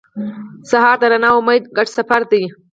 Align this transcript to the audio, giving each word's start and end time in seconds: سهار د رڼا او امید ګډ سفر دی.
سهار 0.69 0.97
د 1.01 1.03
رڼا 1.11 1.29
او 1.33 1.37
امید 1.41 1.63
ګډ 1.77 1.87
سفر 1.97 2.21
دی. 2.31 2.43